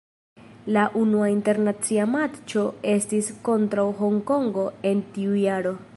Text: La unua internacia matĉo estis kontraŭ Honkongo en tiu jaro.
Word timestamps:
La 0.75 0.85
unua 1.01 1.27
internacia 1.33 2.07
matĉo 2.15 2.65
estis 2.95 3.31
kontraŭ 3.49 3.87
Honkongo 4.01 4.69
en 4.95 5.09
tiu 5.19 5.39
jaro. 5.45 5.81